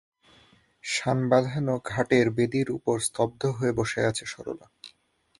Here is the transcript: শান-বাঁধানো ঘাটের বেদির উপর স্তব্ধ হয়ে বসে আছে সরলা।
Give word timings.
শান-বাঁধানো 0.83 1.75
ঘাটের 1.85 2.27
বেদির 2.29 2.67
উপর 2.71 2.95
স্তব্ধ 2.99 3.41
হয়ে 3.57 3.73
বসে 3.73 4.01
আছে 4.05 4.25
সরলা। 4.25 4.67